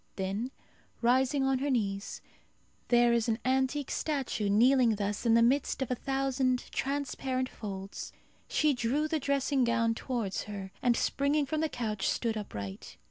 Then 0.15 0.49
rising 1.03 1.43
on 1.43 1.59
her 1.59 1.69
knees 1.69 2.23
there 2.87 3.13
is 3.13 3.29
an 3.29 3.37
antique 3.45 3.91
statue 3.91 4.49
kneeling 4.49 4.95
thus 4.95 5.27
in 5.27 5.35
the 5.35 5.43
midst 5.43 5.83
of 5.83 5.91
a 5.91 5.95
thousand 5.95 6.71
transparent 6.71 7.47
folds 7.49 8.11
she 8.47 8.73
drew 8.73 9.07
the 9.07 9.19
dressing 9.19 9.63
gown 9.63 9.93
towards 9.93 10.45
her, 10.45 10.71
and 10.81 10.97
springing 10.97 11.45
from 11.45 11.61
the 11.61 11.69
couch 11.69 12.09
stood 12.09 12.35
upright. 12.35 12.97